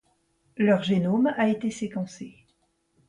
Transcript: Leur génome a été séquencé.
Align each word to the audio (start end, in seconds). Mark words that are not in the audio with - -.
Leur 0.57 0.81
génome 0.81 1.27
a 1.37 1.47
été 1.47 1.69
séquencé. 1.69 2.33